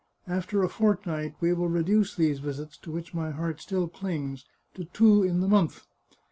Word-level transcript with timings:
After 0.27 0.63
a 0.63 0.67
fortnight 0.67 1.35
we 1.41 1.53
will 1.53 1.67
reduce 1.69 2.15
these 2.15 2.39
visits, 2.39 2.75
to 2.79 2.91
which 2.91 3.13
my 3.13 3.29
heart 3.29 3.61
still 3.61 3.87
clings, 3.87 4.45
to 4.73 4.85
two 4.85 5.21
in 5.21 5.41
the 5.41 5.47
month. 5.47 5.85